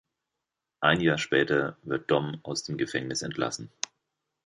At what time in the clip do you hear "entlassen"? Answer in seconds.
3.21-3.71